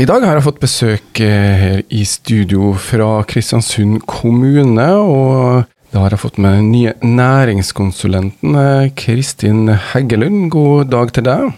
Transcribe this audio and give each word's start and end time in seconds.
I 0.00 0.06
dag 0.08 0.24
har 0.24 0.38
jeg 0.38 0.44
fått 0.46 0.62
besøk 0.62 1.20
eh, 1.20 1.58
her 1.60 1.80
i 1.92 2.02
studio 2.08 2.72
fra 2.80 3.20
Kristiansund 3.28 4.00
kommune. 4.08 4.86
Og 4.96 5.66
da 5.92 6.04
har 6.06 6.14
jeg 6.14 6.22
fått 6.22 6.40
med 6.40 6.56
den 6.56 6.70
nye 6.72 6.94
næringskonsulenten 7.04 8.56
eh, 8.56 8.86
Kristin 8.96 9.68
Heggelund. 9.92 10.48
God 10.54 10.88
dag 10.94 11.12
til 11.12 11.26
deg. 11.28 11.52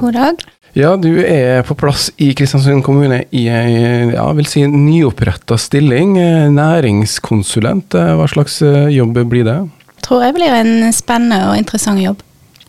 God 0.00 0.16
dag. 0.16 0.46
Ja, 0.76 0.94
du 1.00 1.20
er 1.20 1.62
på 1.68 1.76
plass 1.78 2.08
i 2.20 2.32
Kristiansund 2.36 2.82
kommune 2.84 3.22
i 3.32 3.46
ei 3.52 3.76
ja, 4.12 4.26
vil 4.36 4.48
si 4.48 4.64
nyoppretta 4.72 5.60
stilling. 5.60 6.16
eh, 6.20 6.48
Næringskonsulent. 6.56 7.92
Hva 7.92 8.30
slags 8.32 8.62
jobb 8.92 9.20
blir 9.28 9.44
det? 9.46 9.60
Tror 10.06 10.24
jeg 10.24 10.36
blir 10.38 10.62
en 10.62 10.92
spennende 10.96 11.44
og 11.50 11.60
interessant 11.60 12.00
jobb. 12.00 12.24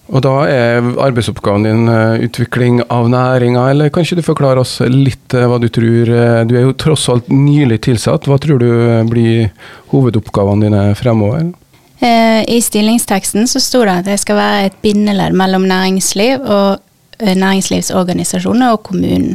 Og 0.08 0.24
da 0.24 0.34
er 0.48 0.86
arbeidsoppgaven 1.04 1.66
din 1.68 1.88
eh, 1.92 2.24
utvikling 2.28 2.80
av 2.94 3.10
næringa, 3.12 3.66
eller 3.74 3.92
kan 3.92 4.06
ikke 4.06 4.20
du 4.22 4.24
forklare 4.24 4.64
oss 4.64 4.78
litt 4.88 5.36
eh, 5.36 5.48
hva 5.50 5.60
du 5.60 5.68
tror 5.74 6.12
eh, 6.16 6.44
Du 6.48 6.56
er 6.56 6.64
jo 6.64 6.76
tross 6.80 7.10
alt 7.12 7.28
nylig 7.32 7.82
tilsatt. 7.90 8.30
Hva 8.30 8.40
tror 8.40 8.62
du 8.64 8.70
blir 9.12 9.50
hovedoppgavene 9.92 10.68
dine 10.68 10.84
fremover? 11.00 11.50
I 11.98 12.60
stillingsteksten 12.62 13.48
så 13.50 13.58
sto 13.58 13.80
det 13.82 13.96
at 14.04 14.10
jeg 14.12 14.22
skal 14.22 14.38
være 14.38 14.68
et 14.68 14.76
bindeledd 14.84 15.34
mellom 15.34 15.64
næringsliv 15.66 16.44
og 16.46 16.78
næringslivsorganisasjoner 17.18 18.76
og 18.76 18.84
kommunen. 18.86 19.34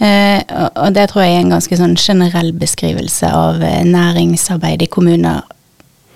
Og- 0.00 0.94
det 0.96 1.04
tror 1.10 1.26
jeg 1.26 1.34
er 1.34 1.42
en 1.42 1.52
ganske 1.52 1.76
sånn 1.76 1.98
generell 2.00 2.54
beskrivelse 2.56 3.28
av 3.28 3.60
næringsarbeid 3.60 4.86
i 4.86 4.88
kommuner 4.88 5.44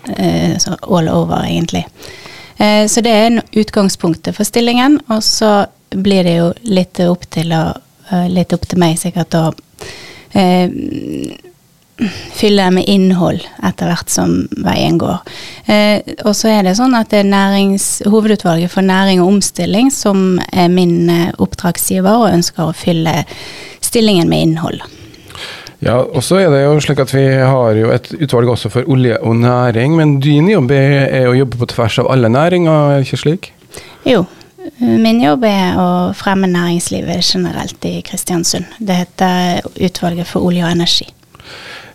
all 0.09 1.13
over, 1.13 1.45
egentlig. 1.45 1.85
Eh, 2.63 2.87
så 2.87 3.03
det 3.03 3.13
er 3.13 3.41
utgangspunktet 3.59 4.37
for 4.37 4.47
stillingen, 4.47 5.01
og 5.11 5.23
så 5.27 5.65
blir 5.91 6.25
det 6.25 6.37
jo 6.39 6.51
litt 6.63 7.01
opp 7.05 7.27
til, 7.33 7.53
å, 7.53 7.73
eh, 8.11 8.29
litt 8.31 8.53
opp 8.55 8.69
til 8.69 8.81
meg 8.81 9.01
sikkert 9.01 9.35
å 9.35 9.45
eh, 10.39 10.71
fylle 12.33 12.69
med 12.75 12.89
innhold 12.89 13.43
etter 13.63 13.91
hvert 13.91 14.11
som 14.11 14.33
veien 14.65 14.97
går. 14.99 15.21
Eh, 15.67 16.15
og 16.25 16.33
så 16.39 16.55
er 16.55 16.65
det 16.67 16.79
sånn 16.79 16.97
at 16.99 17.13
det 17.13 17.23
er 17.23 17.31
nærings, 17.31 17.91
Hovedutvalget 18.07 18.73
for 18.73 18.87
næring 18.87 19.21
og 19.23 19.37
omstilling 19.37 19.93
som 19.95 20.41
er 20.53 20.73
min 20.73 21.11
oppdragsgiver, 21.43 22.15
og 22.15 22.33
ønsker 22.33 22.69
å 22.69 22.77
fylle 22.77 23.23
stillingen 23.83 24.31
med 24.31 24.49
innhold. 24.49 24.83
Ja, 25.83 25.97
og 25.99 26.23
så 26.23 26.39
er 26.39 26.53
det 26.53 26.61
jo 26.63 26.77
slik 26.83 27.01
at 27.03 27.11
vi 27.11 27.25
har 27.27 27.75
jo 27.75 27.89
et 27.91 28.13
utvalg 28.15 28.53
også 28.53 28.71
for 28.71 28.87
olje 28.93 29.17
og 29.19 29.41
næring, 29.41 29.97
men 29.99 30.21
din 30.23 30.51
jobb 30.53 30.71
er 30.77 31.27
å 31.27 31.35
jobbe 31.35 31.59
på 31.59 31.73
tvers 31.75 31.99
av 31.99 32.11
alle 32.15 32.31
næringer, 32.31 32.93
er 32.93 33.01
det 33.01 33.09
ikke 33.09 33.23
slik? 33.25 33.51
Jo, 34.07 34.23
min 34.79 35.19
jobb 35.25 35.43
er 35.49 35.81
å 35.83 35.89
fremme 36.15 36.47
næringslivet 36.51 37.27
generelt 37.27 37.83
i 37.89 37.97
Kristiansund. 38.07 38.79
Det 38.79 39.01
heter 39.01 39.67
Utvalget 39.89 40.31
for 40.31 40.47
olje 40.47 40.63
og 40.63 40.71
energi. 40.71 41.09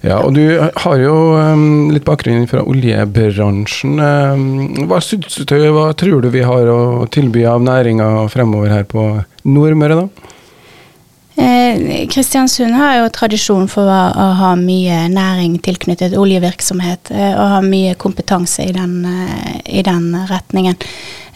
Ja, 0.06 0.20
og 0.22 0.36
du 0.36 0.44
har 0.60 1.00
jo 1.02 1.16
um, 1.40 1.90
litt 1.96 2.06
bakgrunn 2.06 2.46
fra 2.50 2.62
oljebransjen. 2.68 3.98
Um, 3.98 4.44
hva, 4.88 5.00
syns 5.02 5.40
du, 5.40 5.56
hva 5.74 5.90
tror 5.98 6.22
du 6.22 6.30
vi 6.34 6.44
har 6.46 6.70
å 6.70 7.08
tilby 7.12 7.48
av 7.50 7.64
næringer 7.66 8.28
fremover 8.32 8.76
her 8.76 8.86
på 8.88 9.10
Nordmøre, 9.48 10.04
da? 10.04 10.34
Eh, 11.40 12.08
Kristiansund 12.08 12.74
har 12.74 12.96
jo 12.98 13.10
tradisjon 13.14 13.68
for 13.70 13.86
å, 13.86 14.30
ha 14.40 14.56
mye 14.58 15.04
næring 15.14 15.60
tilknyttet 15.62 16.16
oljevirksomhet, 16.18 17.12
eh, 17.14 17.36
og 17.38 17.52
ha 17.52 17.60
mye 17.62 17.94
kompetanse 17.94 18.66
i 18.66 18.74
den, 18.74 19.06
eh, 19.06 19.60
i 19.66 19.84
den 19.86 20.16
retningen. 20.30 20.76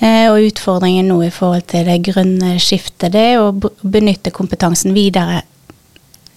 Og 0.02 0.48
utfordringen 0.48 1.06
nå 1.06 1.20
i 1.28 1.30
forhold 1.30 1.68
til 1.70 1.86
det 1.86 2.00
grønne 2.02 2.56
skiftet, 2.58 3.12
det 3.14 3.22
er 3.22 3.38
å 3.38 3.52
benytte 3.54 4.32
kompetansen 4.34 4.96
videre 4.96 5.44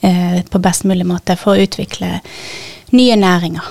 på 0.03 0.61
best 0.61 0.85
mulig 0.85 1.07
måte 1.09 1.33
for 1.41 1.55
å 1.55 1.65
utvikle 1.65 2.21
nye 2.93 3.17
næringer. 3.17 3.63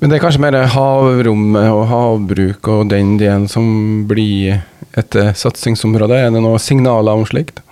Men 0.00 0.10
det 0.10 0.16
er 0.16 0.24
kanskje 0.24 0.40
mer 0.40 0.66
havrom 0.66 1.54
og 1.54 1.86
havbruk 1.86 2.66
og 2.66 2.88
den 2.90 3.16
delen 3.16 3.46
som 3.46 4.08
blir 4.08 4.64
et 4.98 5.10
satsingsområde? 5.14 6.18
Er 6.18 6.34
det 6.34 6.42
noen 6.42 6.58
signaler 6.58 7.14
om 7.14 7.24
slikt? 7.24 7.62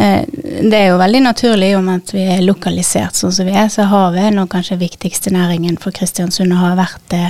Eh, 0.00 0.24
Det 0.70 0.76
er 0.76 0.88
jo 0.90 0.98
veldig 1.00 1.20
naturlig 1.24 1.70
om 1.76 1.88
at 1.92 2.10
vi 2.14 2.22
er 2.36 2.42
lokalisert 2.44 3.16
sånn 3.18 3.32
som 3.32 3.46
vi 3.48 3.52
er, 3.56 3.68
så 3.72 3.86
havet 3.88 4.26
er 4.28 4.34
nå 4.36 4.46
kanskje 4.50 4.78
viktigste 4.80 5.32
næringen 5.34 5.78
for 5.80 5.92
Kristiansund 5.96 6.52
og 6.52 6.60
har 6.62 6.76
vært 6.78 7.06
det 7.12 7.24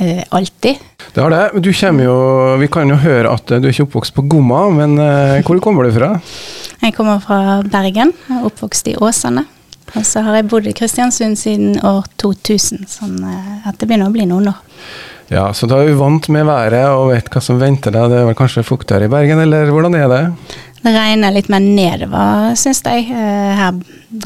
eh, 0.00 0.22
alltid. 0.30 0.82
Det 1.14 1.22
har 1.22 1.30
det. 1.34 1.62
Du 1.62 1.72
kommer 1.72 2.04
jo, 2.06 2.16
vi 2.60 2.68
kan 2.68 2.88
jo 2.90 2.98
høre 3.00 3.32
at 3.34 3.50
eh, 3.50 3.60
du 3.62 3.68
er 3.68 3.74
ikke 3.74 3.86
oppvokst 3.88 4.14
på 4.16 4.26
Gomma, 4.30 4.66
men 4.74 4.98
eh, 5.02 5.42
hvor 5.46 5.60
kommer 5.64 5.86
du 5.86 5.94
fra? 5.96 6.14
Jeg 6.82 6.94
kommer 6.96 7.20
fra 7.24 7.60
Bergen, 7.72 8.12
er 8.30 8.46
oppvokst 8.46 8.90
i 8.92 8.96
Åsane. 9.00 9.46
Og 9.96 10.02
så 10.04 10.20
har 10.26 10.34
jeg 10.40 10.48
bodd 10.50 10.66
i 10.66 10.74
Kristiansund 10.76 11.38
siden 11.38 11.76
år 11.86 12.06
2000, 12.20 12.88
sånn 12.90 13.20
at 13.26 13.76
det 13.78 13.86
begynner 13.86 14.10
å 14.10 14.14
bli 14.14 14.26
noen 14.26 14.50
år. 14.50 14.58
Ja, 15.30 15.48
Så 15.54 15.66
da 15.66 15.80
er 15.82 15.88
du 15.90 15.98
vant 15.98 16.28
med 16.30 16.46
været 16.46 16.84
og 16.94 17.08
vet 17.10 17.30
hva 17.32 17.40
som 17.42 17.58
venter 17.58 17.94
deg. 17.94 18.10
Det 18.10 18.18
er 18.20 18.28
vel 18.28 18.36
kanskje 18.38 18.62
fuktigere 18.66 19.08
i 19.08 19.10
Bergen, 19.10 19.40
eller 19.42 19.72
hvordan 19.74 19.96
er 19.98 20.06
det? 20.10 20.20
Det 20.86 20.92
regner 20.94 21.32
litt 21.34 21.48
mer 21.50 21.64
nedover, 21.64 22.52
syns 22.54 22.78
jeg. 22.86 23.08
Eh, 23.10 23.54
Her 23.58 23.74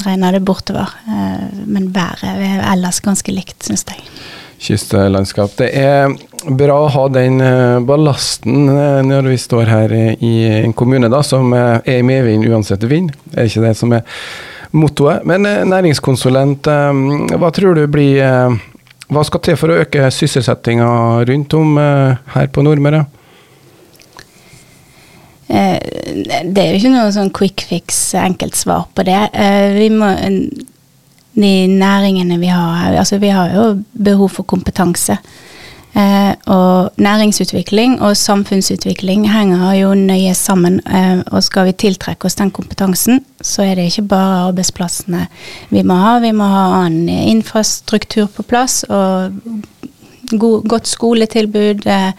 regner 0.05 0.35
det 0.37 0.43
bortover. 0.45 0.91
Eh, 1.09 1.47
Men 1.65 1.87
været 1.95 2.21
er 2.29 2.61
ellers 2.69 2.99
ganske 3.01 3.33
likt, 3.33 3.57
syns 3.65 3.81
jeg. 3.89 4.03
Kystlandskap. 4.61 5.55
Det 5.57 5.71
er 5.73 6.11
bra 6.53 6.75
å 6.83 6.89
ha 6.93 7.07
den 7.09 7.41
eh, 7.41 7.79
ballasten 7.81 8.69
når 9.09 9.29
vi 9.31 9.37
står 9.41 9.65
her 9.71 9.95
i- 10.21 10.61
en 10.63 10.73
kommune 10.77 11.09
da, 11.09 11.23
som 11.25 11.49
er 11.57 11.81
i 11.89 12.01
medvind 12.05 12.45
uansett 12.45 12.83
vind. 12.83 13.09
Er 13.33 13.49
ikke 13.49 13.61
det 13.65 13.75
som 13.77 13.91
er 13.97 14.03
mottoet? 14.71 15.25
Men 15.25 15.41
næringskonsulent, 15.41 16.61
hva 17.41 17.51
tror 17.51 17.73
du 17.75 17.87
blir 17.87 18.21
Hva 19.11 19.25
skal 19.25 19.41
til 19.43 19.57
for 19.59 19.67
å 19.73 19.81
øke 19.81 20.05
sysselsettinga 20.13 21.25
rundt 21.27 21.53
om 21.57 21.73
her 21.77 22.47
på 22.47 22.61
Nordmøre? 22.63 23.01
Eh, 25.51 25.79
Det 26.45 26.57
er 26.63 26.71
jo 26.71 26.79
ikke 26.79 26.93
noe 26.95 27.11
sånn 27.11 27.31
quick 27.35 27.65
fix, 27.67 28.13
enkelt 28.15 28.55
svar 28.55 28.87
på 28.95 29.03
det. 29.07 29.21
Eh, 29.33 29.73
Vi 29.75 29.89
må, 29.89 30.15
de 31.35 31.51
næringene 31.67 32.39
vi 32.39 32.47
har 32.51 32.97
altså 32.97 33.19
vi 33.19 33.29
har 33.29 33.53
jo 33.55 33.83
behov 34.03 34.29
for 34.29 34.43
kompetanse. 34.43 35.17
Eh, 35.93 36.33
og 36.47 36.91
næringsutvikling 37.03 37.97
og 38.01 38.15
samfunnsutvikling 38.15 39.25
henger 39.31 39.73
jo 39.75 39.93
nøye 39.93 40.33
sammen. 40.33 40.79
Og 41.31 41.43
skal 41.43 41.65
vi 41.65 41.71
tiltrekke 41.71 42.25
oss 42.25 42.35
den 42.39 42.51
kompetansen, 42.51 43.25
så 43.41 43.63
er 43.63 43.75
det 43.75 43.89
ikke 43.91 44.07
bare 44.07 44.47
arbeidsplassene 44.47 45.27
vi 45.69 45.83
må 45.83 45.99
ha. 45.99 46.19
Vi 46.19 46.31
må 46.31 46.47
ha 46.47 46.85
annen 46.85 47.09
infrastruktur 47.09 48.27
på 48.27 48.43
plass 48.47 48.83
og 48.89 49.31
godt 50.39 50.87
skoletilbud. 50.87 51.85
Eh, 51.85 52.11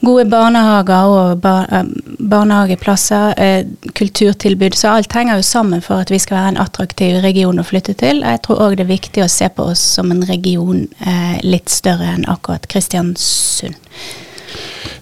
gode 0.00 0.24
barnehager 0.30 1.08
og 1.08 1.40
bar, 1.40 1.66
eh, 1.72 1.84
barnehageplasser, 2.18 3.34
eh, 3.36 3.64
kulturtilbud. 3.94 4.74
Så 4.74 4.88
alt 4.88 5.12
henger 5.12 5.36
jo 5.36 5.42
sammen 5.42 5.82
for 5.82 6.00
at 6.00 6.10
vi 6.10 6.18
skal 6.18 6.36
være 6.36 6.48
en 6.48 6.62
attraktiv 6.64 7.22
region 7.22 7.58
å 7.58 7.66
flytte 7.66 7.94
til. 7.94 8.22
Jeg 8.22 8.42
tror 8.42 8.60
òg 8.60 8.76
det 8.76 8.86
er 8.86 8.96
viktig 8.96 9.24
å 9.24 9.30
se 9.30 9.48
på 9.48 9.70
oss 9.70 9.80
som 9.80 10.10
en 10.10 10.22
region 10.22 10.88
eh, 11.00 11.40
litt 11.42 11.68
større 11.68 12.14
enn 12.14 12.24
akkurat 12.24 12.66
Kristiansund. 12.68 13.76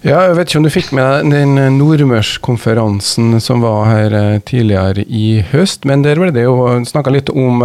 Ja, 0.03 0.29
jeg 0.29 0.37
vet 0.37 0.49
ikke 0.49 0.59
om 0.59 0.67
du 0.67 0.71
fikk 0.71 0.93
med 0.93 1.25
deg 1.25 1.33
den 1.33 1.79
nordmørskonferansen 1.79 3.41
som 3.41 3.61
var 3.61 3.87
her 3.87 4.39
tidligere 4.47 5.03
i 5.09 5.43
høst, 5.53 5.85
men 5.85 6.03
der 6.03 6.21
ble 6.21 6.31
det 6.31 6.45
jo 6.45 6.85
snakka 6.87 7.11
litt 7.11 7.31
om 7.31 7.65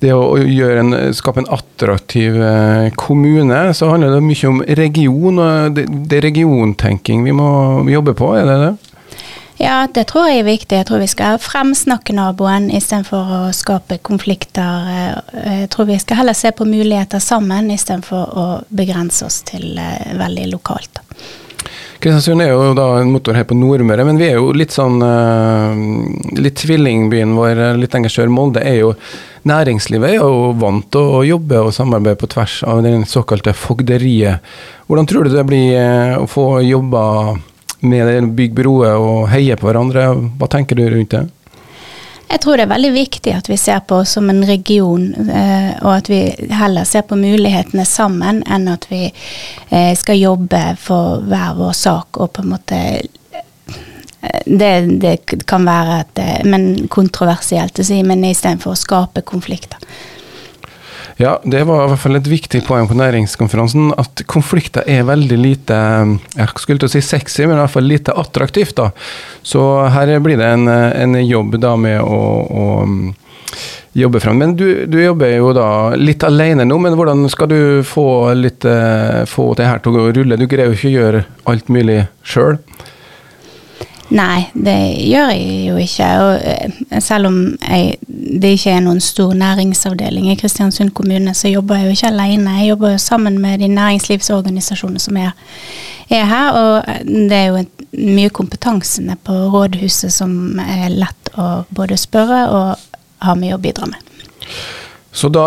det 0.00 0.12
å 0.16 0.36
en, 0.36 0.94
skape 1.14 1.42
en 1.42 1.50
attraktiv 1.52 2.36
eh, 2.42 2.90
kommune. 2.96 3.58
Så 3.76 3.90
handler 3.92 4.16
det 4.16 4.22
mye 4.24 4.52
om 4.52 4.62
region, 4.80 5.40
og 5.40 5.74
det, 5.76 5.86
det 6.08 6.20
er 6.20 6.28
regiontenking 6.30 7.24
vi 7.26 7.34
må 7.36 7.50
jobbe 7.90 8.16
på, 8.18 8.32
er 8.38 8.48
det 8.48 8.60
det? 8.64 8.72
Ja, 9.60 9.84
det 9.92 10.06
tror 10.08 10.30
jeg 10.30 10.40
er 10.40 10.46
viktig. 10.46 10.76
Jeg 10.78 10.86
tror 10.88 11.02
vi 11.02 11.10
skal 11.10 11.36
fremsnakke 11.42 12.14
naboen 12.16 12.70
istedenfor 12.72 13.32
å 13.36 13.40
skape 13.52 13.98
konflikter. 14.00 14.88
Eh, 14.88 15.50
Jeg 15.60 15.68
tror 15.74 15.90
vi 15.90 15.98
skal 16.00 16.22
heller 16.22 16.38
se 16.38 16.52
på 16.56 16.64
muligheter 16.64 17.20
sammen 17.20 17.68
istedenfor 17.70 18.32
å 18.40 18.46
begrense 18.72 19.28
oss 19.28 19.42
til 19.44 19.76
eh, 19.76 20.16
veldig 20.16 20.48
lokalt. 20.54 21.02
Kristiansund 22.00 22.40
er 22.40 22.54
jo 22.54 22.70
da 22.72 22.86
en 22.96 23.10
motor 23.12 23.36
her 23.36 23.44
på 23.44 23.56
Nordmøre, 23.58 24.06
men 24.08 24.16
vi 24.16 24.30
er 24.30 24.38
jo 24.38 24.54
litt 24.56 24.72
sånn 24.72 25.02
eh, 25.04 25.80
Litt 26.40 26.56
tvillingbyen 26.62 27.34
vår, 27.36 27.60
eh, 27.60 27.76
litt 27.76 27.92
lenger 27.92 28.14
sør, 28.14 28.32
Molde, 28.32 28.62
er 28.64 28.78
jo 28.78 28.94
Næringslivet 29.48 30.14
er 30.14 30.16
jo 30.22 30.52
vant 30.60 30.88
til 30.92 31.12
å 31.18 31.20
jobbe 31.24 31.60
og 31.64 31.74
samarbeide 31.76 32.20
på 32.20 32.28
tvers 32.32 32.58
av 32.68 32.82
den 32.84 33.06
såkalte 33.08 33.54
fogderiet. 33.56 34.44
Hvordan 34.88 35.08
tror 35.08 35.24
du 35.24 35.32
det 35.32 35.44
blir 35.48 35.76
eh, 35.76 36.16
å 36.20 36.26
få 36.28 36.46
jobba 36.64 37.02
med 37.80 38.08
det, 38.08 38.18
bygge 38.36 38.58
broer 38.62 38.96
og 39.00 39.28
heie 39.32 39.56
på 39.56 39.68
hverandre? 39.68 40.10
Hva 40.40 40.48
tenker 40.52 40.80
du 40.80 40.84
rundt 40.88 41.16
det? 41.16 41.24
Jeg 42.30 42.40
tror 42.44 42.56
det 42.56 42.64
er 42.64 42.70
veldig 42.70 42.90
viktig 42.94 43.32
at 43.34 43.48
vi 43.50 43.56
ser 43.58 43.80
på 43.82 43.96
oss 44.04 44.12
som 44.14 44.30
en 44.30 44.44
region, 44.46 45.08
eh, 45.34 45.72
og 45.82 45.90
at 45.96 46.10
vi 46.10 46.20
heller 46.54 46.86
ser 46.86 47.02
på 47.02 47.18
mulighetene 47.18 47.84
sammen, 47.88 48.44
enn 48.46 48.68
at 48.70 48.86
vi 48.90 49.08
eh, 49.08 49.90
skal 49.98 50.20
jobbe 50.20 50.60
for 50.78 51.24
hver 51.26 51.56
vår 51.58 51.74
sak 51.74 52.20
og 52.22 52.30
på 52.36 52.44
en 52.44 52.52
måte 52.52 52.78
det, 54.46 55.00
det 55.00 55.16
kan 55.48 55.64
være 55.64 56.00
et 56.02 56.18
men 56.44 56.88
kontroversielt 56.92 57.78
å 57.80 57.84
si, 57.86 58.02
men 58.04 58.24
istedenfor 58.28 58.74
å 58.74 58.78
skape 58.78 59.24
konflikter. 59.26 59.80
Ja, 61.20 61.34
det 61.44 61.66
var 61.68 61.84
i 61.84 61.88
hvert 61.90 62.00
fall 62.00 62.16
et 62.16 62.28
viktig 62.30 62.62
poeng 62.64 62.86
på 62.88 62.96
næringskonferansen, 62.96 63.90
at 64.00 64.22
konflikter 64.30 64.86
er 64.88 65.02
veldig 65.04 65.36
lite 65.36 65.80
jeg 66.32 66.62
skulle 66.62 66.80
til 66.80 66.88
å 66.88 66.92
si 66.94 67.02
sexy, 67.04 67.42
men 67.44 67.58
i 67.58 67.60
hvert 67.60 67.74
fall 67.74 67.84
lite 67.84 68.14
attraktivt. 68.16 68.78
da. 68.78 68.86
Så 69.44 69.60
her 69.92 70.14
blir 70.24 70.40
det 70.40 70.48
en, 70.48 70.64
en 70.70 71.18
jobb 71.20 71.58
da 71.60 71.74
med 71.76 72.00
å, 72.00 72.20
å 72.48 72.64
jobbe 74.00 74.22
fram. 74.24 74.40
Men 74.40 74.56
du, 74.56 74.86
du, 74.88 74.96
jobber 75.02 75.34
jo 75.34 75.52
da 75.52 75.68
litt 76.00 76.24
alene 76.24 76.64
nå, 76.64 76.80
men 76.80 76.96
hvordan 76.96 77.28
skal 77.28 77.52
du 77.52 77.60
få, 77.84 78.06
litt, 78.40 78.64
få 79.28 79.50
det 79.60 79.68
her 79.68 79.84
til 79.84 80.00
å 80.00 80.08
rulle? 80.16 80.40
Du 80.40 80.48
greier 80.48 80.72
jo 80.72 80.78
ikke 80.78 80.88
å 80.88 80.96
gjøre 80.96 81.24
alt 81.52 81.68
mulig 81.68 82.00
sjøl. 82.24 82.56
Nei, 84.10 84.48
det 84.54 84.76
gjør 85.06 85.28
jeg 85.30 85.58
jo 85.68 85.76
ikke. 85.78 86.06
Og 86.24 86.46
eh, 86.50 87.00
selv 87.02 87.30
om 87.30 87.36
jeg, 87.62 87.94
det 88.42 88.56
ikke 88.56 88.74
er 88.74 88.82
noen 88.82 89.02
stor 89.04 89.36
næringsavdeling 89.38 90.30
i 90.32 90.36
Kristiansund 90.40 90.90
kommune, 90.96 91.34
så 91.34 91.52
jobber 91.52 91.78
jeg 91.78 91.86
jo 91.86 91.96
ikke 91.98 92.10
alene. 92.10 92.56
Jeg 92.58 92.72
jobber 92.72 92.96
jo 92.96 92.98
sammen 93.02 93.38
med 93.42 93.62
de 93.62 93.70
næringslivsorganisasjonene 93.70 95.02
som 95.02 95.20
er, 95.20 95.30
er 96.10 96.26
her. 96.26 96.58
Og 96.58 97.06
det 97.06 97.38
er 97.38 97.46
jo 97.52 97.64
mye 98.00 98.34
kompetanse 98.34 99.04
på 99.24 99.38
rådhuset 99.54 100.14
som 100.14 100.58
er 100.62 100.90
lett 100.90 101.32
å 101.38 101.64
både 101.70 101.98
spørre 102.00 102.44
og 102.50 103.00
ha 103.26 103.34
mye 103.38 103.54
å 103.54 103.62
bidra 103.62 103.86
med. 103.90 104.02
Så 105.12 105.26
da, 105.30 105.44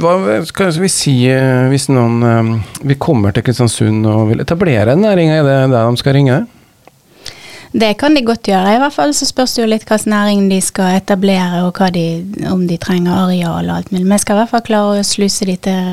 hva 0.00 0.40
skal 0.48 0.72
vi 0.80 0.88
si 0.92 1.14
eh, 1.28 1.66
hvis 1.68 1.90
noen 1.92 2.24
eh, 2.24 2.52
vi 2.88 2.96
kommer 3.00 3.34
til 3.36 3.44
Kristiansund 3.44 4.06
og 4.08 4.30
vil 4.30 4.40
etablere 4.44 4.94
en 4.94 5.04
næring, 5.04 5.32
er 5.32 5.44
det 5.44 5.58
der 5.72 5.88
de 5.88 6.00
skal 6.00 6.16
ringe? 6.16 6.38
Det 7.74 7.90
kan 7.98 8.14
de 8.14 8.22
godt 8.22 8.46
gjøre. 8.46 8.76
I 8.76 8.78
hvert 8.78 8.94
fall 8.94 9.12
så 9.18 9.26
spørs 9.26 9.56
det 9.56 9.64
jo 9.64 9.70
litt 9.72 9.84
hvilken 9.88 10.12
næring 10.14 10.44
de 10.46 10.60
skal 10.62 10.94
etablere, 11.00 11.64
og 11.66 11.80
de, 11.94 12.06
om 12.46 12.62
de 12.68 12.78
trenger 12.78 13.24
areal 13.24 13.66
og 13.66 13.80
alt 13.80 13.90
mulig. 13.90 14.04
Men 14.04 14.14
jeg 14.14 14.22
skal 14.22 14.36
i 14.36 14.42
hvert 14.44 14.52
fall 14.52 14.66
klare 14.68 15.00
å 15.00 15.06
sluse 15.06 15.48
de 15.48 15.56
til, 15.66 15.88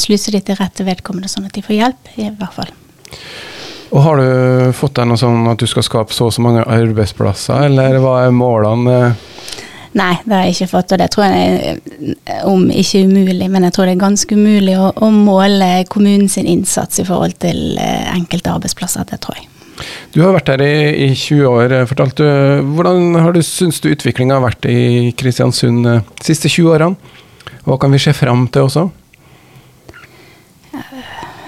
sluse 0.00 0.34
de 0.34 0.40
til 0.42 0.58
rette 0.58 0.86
vedkommende, 0.86 1.30
sånn 1.30 1.46
at 1.46 1.54
de 1.54 1.62
får 1.62 1.78
hjelp, 1.78 2.10
i 2.18 2.32
hvert 2.34 2.58
fall. 2.58 2.74
Og 3.94 4.02
Har 4.02 4.18
du 4.18 4.72
fått 4.74 4.96
deg 4.98 5.06
noe 5.06 5.20
sånn 5.20 5.46
at 5.52 5.62
du 5.62 5.70
skal 5.70 5.86
skape 5.86 6.16
så 6.16 6.26
og 6.26 6.34
så 6.34 6.42
mange 6.42 6.66
arbeidsplasser, 6.66 7.68
eller 7.68 8.00
hva 8.02 8.16
er 8.24 8.34
målene? 8.34 8.98
Nei, 9.94 10.16
det 10.26 10.34
har 10.34 10.48
jeg 10.48 10.56
ikke 10.56 10.72
fått, 10.72 10.96
og 10.96 10.98
det 10.98 11.10
tror 11.14 11.30
jeg 11.30 11.74
er 12.26 12.46
om 12.50 12.66
ikke 12.74 13.04
umulig, 13.06 13.46
men 13.46 13.68
jeg 13.68 13.76
tror 13.76 13.86
det 13.86 13.94
er 13.94 14.02
ganske 14.02 14.34
umulig 14.34 14.74
å, 14.74 14.90
å 14.98 15.14
måle 15.14 15.68
kommunens 15.86 16.40
innsats 16.42 16.98
i 16.98 17.06
forhold 17.06 17.38
til 17.44 17.78
eh, 17.78 18.08
enkelte 18.16 18.50
arbeidsplasser. 18.56 19.06
Det 19.06 19.22
tror 19.22 19.38
jeg. 19.38 19.46
Du 20.14 20.20
har 20.22 20.34
vært 20.36 20.52
her 20.52 20.62
i, 20.62 20.74
i 21.06 21.14
20 21.14 21.46
år. 21.50 21.76
fortalte 21.90 22.22
du, 22.22 22.66
Hvordan 22.76 23.16
har 23.18 23.34
du 23.34 23.42
syns 23.42 23.80
du 23.82 23.90
utviklinga 23.90 24.38
har 24.38 24.44
vært 24.44 24.68
i 24.70 25.12
Kristiansund 25.18 25.86
de 25.86 25.96
eh, 25.98 26.12
siste 26.22 26.50
20 26.52 26.74
årene? 26.76 27.14
Hva 27.64 27.78
kan 27.80 27.94
vi 27.94 28.02
se 28.02 28.12
fram 28.16 28.46
til 28.52 28.68
også? 28.68 28.88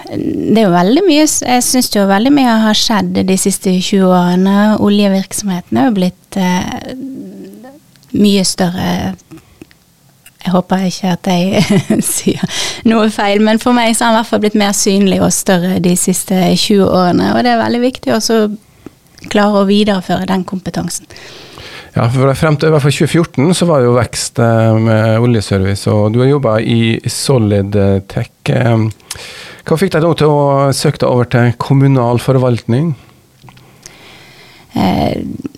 Det 0.07 0.61
er 0.61 0.69
jo 0.69 0.71
veldig 0.71 1.03
mye 1.03 1.25
Jeg 1.25 1.63
syns 1.67 1.89
jo 1.93 2.05
veldig 2.07 2.31
mye 2.33 2.53
har 2.63 2.79
skjedd 2.79 3.19
de 3.27 3.37
siste 3.41 3.75
20 3.75 4.07
årene. 4.07 4.57
Oljevirksomheten 4.83 5.81
er 5.81 5.89
jo 5.89 5.97
blitt 5.99 6.39
eh, 6.41 6.95
mye 8.17 8.45
større 8.47 8.91
jeg 10.47 10.55
håper 10.55 10.85
ikke 10.87 11.15
at 11.17 11.31
jeg 11.31 12.03
sier 12.07 12.59
noe 12.87 13.09
feil, 13.11 13.43
men 13.43 13.59
for 13.63 13.75
meg 13.77 13.97
så 13.97 14.07
har 14.07 14.13
han 14.13 14.17
i 14.17 14.21
hvert 14.21 14.31
fall 14.31 14.45
blitt 14.45 14.59
mer 14.61 14.77
synlig 14.77 15.19
og 15.25 15.35
større 15.35 15.81
de 15.83 15.97
siste 15.99 16.39
20 16.55 16.87
årene. 16.87 17.33
Og 17.35 17.43
det 17.43 17.53
er 17.53 17.65
veldig 17.65 17.83
viktig 17.83 18.15
å 18.15 18.21
klare 19.33 19.63
å 19.63 19.67
videreføre 19.67 20.29
den 20.31 20.47
kompetansen. 20.47 21.11
Ja, 21.97 22.07
for 22.13 22.29
Frem 22.37 22.59
til 22.61 22.69
i 22.69 22.75
hvert 22.75 22.85
fall 22.85 22.93
2014 22.93 23.57
så 23.57 23.67
var 23.67 23.81
det 23.81 23.89
jo 23.89 23.97
vekst 23.97 24.39
eh, 24.45 24.79
med 24.85 25.25
oljeservice, 25.25 25.89
og 25.91 26.13
du 26.13 26.21
har 26.21 26.29
jobba 26.29 26.59
i 26.61 26.99
Solid 27.11 27.79
Tech. 28.13 28.35
Eh, 28.53 28.87
hva 29.67 29.81
fikk 29.81 29.97
deg 29.97 30.05
da 30.05 30.13
til 30.21 30.31
å 30.31 30.47
søke 30.77 31.01
deg 31.03 31.09
over 31.09 31.31
til 31.33 31.57
kommunal 31.59 32.21
forvaltning? 32.23 32.93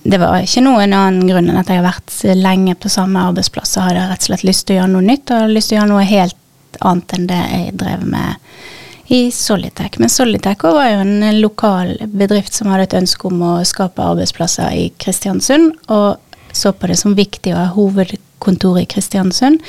Det 0.09 0.17
var 0.21 0.41
ikke 0.41 0.65
noen 0.65 0.95
annen 0.97 1.29
grunn 1.29 1.51
enn 1.51 1.61
at 1.61 1.69
jeg 1.69 1.83
har 1.83 1.91
vært 1.91 2.15
lenge 2.39 2.75
på 2.81 2.89
samme 2.93 3.27
arbeidsplass 3.29 3.77
og 3.77 3.91
hadde 3.91 4.07
rett 4.09 4.25
og 4.25 4.31
slett 4.31 4.45
lyst 4.49 4.65
til 4.67 4.77
å 4.77 4.81
gjøre 4.81 4.93
noe 4.95 5.05
nytt 5.05 5.33
og 5.37 5.53
lyst 5.53 5.69
til 5.69 5.77
å 5.77 5.81
gjøre 5.83 5.93
noe 5.93 6.07
helt 6.09 6.79
annet 6.89 7.15
enn 7.17 7.27
det 7.29 7.41
jeg 7.43 7.75
drev 7.83 8.07
med 8.09 9.13
i 9.13 9.21
Solitech. 9.33 9.99
Men 10.01 10.13
Solitech 10.13 10.65
var 10.65 10.89
jo 10.91 11.03
en 11.03 11.41
lokal 11.43 11.95
bedrift 12.09 12.57
som 12.57 12.71
hadde 12.73 12.89
et 12.89 12.97
ønske 13.03 13.29
om 13.29 13.45
å 13.45 13.53
skape 13.69 14.05
arbeidsplasser 14.05 14.73
i 14.77 14.89
Kristiansund, 15.01 15.75
og 15.93 16.17
så 16.57 16.73
på 16.73 16.89
det 16.89 16.99
som 17.01 17.17
viktig 17.17 17.53
å 17.53 17.61
ha 17.61 17.69
hovedkontor 17.75 18.81
i 18.81 18.89
Kristiansund 18.89 19.61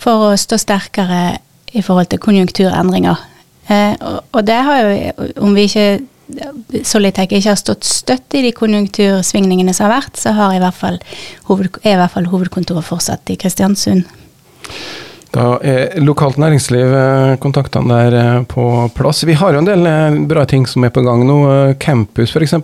for 0.00 0.30
å 0.30 0.40
stå 0.40 0.60
sterkere 0.60 1.38
i 1.74 1.84
forhold 1.84 2.12
til 2.12 2.22
konjunkturendringer. 2.24 3.20
Eh, 3.72 3.96
og 4.32 4.42
det 4.44 4.60
har 4.64 4.80
jo, 4.80 5.30
om 5.44 5.56
vi 5.56 5.68
ikke 5.68 5.88
Solitech 6.84 7.32
ikke 7.36 7.50
har 7.50 7.60
stått 7.60 7.84
støtt 7.84 8.36
i 8.38 8.44
de 8.46 8.52
konjunktursvingningene 8.56 9.74
som 9.76 9.88
har 9.88 9.98
vært, 10.00 10.18
så 10.20 10.32
har 10.36 10.54
i 10.56 10.60
hvert 10.62 10.78
fall 10.78 11.00
hoved, 11.50 11.80
er 11.84 11.96
i 11.96 12.00
hvert 12.00 12.14
fall 12.14 12.28
hovedkontoret 12.32 12.86
fortsatt 12.86 13.32
i 13.34 13.38
Kristiansund. 13.40 14.06
Da 15.34 15.56
er 15.66 15.96
lokalt 15.98 16.38
næringsliv 16.38 16.92
eh, 16.94 17.32
kontaktene 17.42 17.96
der 18.04 18.16
eh, 18.20 18.44
på 18.46 18.64
plass. 18.94 19.24
Vi 19.26 19.34
har 19.34 19.54
jo 19.54 19.64
en 19.64 19.66
del 19.66 19.82
eh, 19.90 20.18
bra 20.30 20.44
ting 20.46 20.66
som 20.70 20.86
er 20.86 20.92
på 20.94 21.02
gang 21.02 21.24
nå. 21.26 21.38
Campus 21.82 22.30
f.eks. 22.30 22.54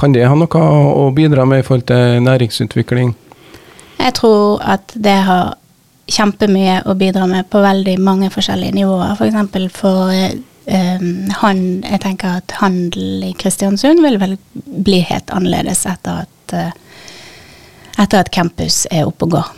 Kan 0.00 0.16
det 0.16 0.26
ha 0.26 0.34
noe 0.34 0.64
å 0.90 1.06
bidra 1.14 1.46
med 1.46 1.62
i 1.62 1.66
forhold 1.66 1.86
til 1.86 2.24
næringsutvikling? 2.26 3.14
Jeg 4.00 4.16
tror 4.18 4.58
at 4.66 4.96
det 4.98 5.18
har 5.28 5.54
kjempemye 6.10 6.80
å 6.90 6.96
bidra 6.98 7.28
med 7.30 7.46
på 7.52 7.62
veldig 7.62 8.00
mange 8.02 8.32
forskjellige 8.34 8.74
nivåer. 8.80 9.14
F.eks. 9.14 9.70
For, 9.70 9.70
for 9.78 10.49
um, 10.70 11.30
han, 11.42 11.62
jeg 11.84 12.00
tenker 12.04 12.40
at 12.40 12.54
handel 12.60 13.24
i 13.30 13.32
Kristiansund 13.38 14.02
vil 14.04 14.18
vel 14.20 14.36
bli 14.54 15.00
helt 15.08 15.32
annerledes 15.34 15.84
etter 15.90 16.24
at, 16.24 16.54
uh, 16.54 17.98
etter 18.00 18.22
at 18.22 18.30
campus 18.34 18.84
er 18.90 19.08
oppe 19.08 19.28
og 19.28 19.36
går, 19.36 19.50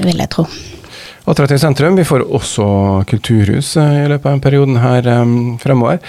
vil 0.00 0.22
jeg 0.24 0.32
tro. 0.34 0.46
Attraktivt 1.24 1.62
sentrum. 1.62 1.96
Vi 1.96 2.04
får 2.04 2.26
også 2.36 2.64
kulturhus 3.08 3.76
eh, 3.80 4.02
i 4.02 4.08
løpet 4.12 4.28
av 4.28 4.42
perioden 4.44 4.76
her 4.82 5.06
um, 5.22 5.54
fremover. 5.62 6.02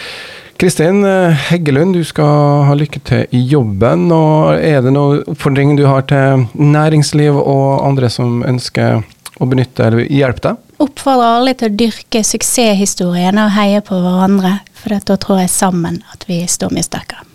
Kristin 0.60 1.04
Heggelund, 1.04 1.96
du 1.96 2.04
skal 2.08 2.66
ha 2.68 2.75
lykke 2.75 3.00
til 3.04 3.36
i 3.36 3.42
jobben. 3.48 4.10
og 4.12 4.60
Er 4.60 4.84
det 4.84 4.92
noen 4.96 5.24
oppfordring 5.24 5.75
du 5.80 5.86
har 5.88 6.04
til 6.08 6.46
næringsliv 6.56 7.36
og 7.40 7.84
andre 7.88 8.12
som 8.12 8.41
ønsker 8.48 9.03
å 9.39 9.48
benytte 9.51 9.88
eller 9.88 10.08
hjelpe 10.08 10.50
deg? 10.50 10.64
Oppfordrer 10.82 11.38
alle 11.39 11.53
til 11.58 11.72
å 11.72 11.77
dyrke 11.79 12.24
suksesshistoriene 12.25 13.48
og 13.48 13.55
heie 13.55 13.82
på 13.86 14.00
hverandre, 14.01 14.60
for 14.75 14.98
da 15.08 15.17
tror 15.22 15.41
jeg 15.44 15.53
sammen 15.53 16.01
at 16.13 16.27
vi 16.29 16.41
står 16.50 16.75
mye 16.75 16.86
sterkere. 16.86 17.25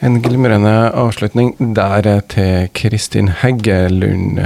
En 0.00 0.22
glimrende 0.24 0.72
avslutning 0.96 1.52
der 1.76 2.06
til 2.32 2.70
Kristin 2.72 3.28
Heggelund, 3.42 4.40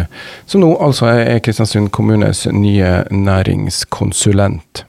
som 0.51 0.65
nå 0.65 0.73
altså 0.83 1.13
er 1.13 1.39
Kristiansund 1.39 1.93
kommunes 1.95 2.43
nye 2.51 3.05
næringskonsulent. 3.11 4.85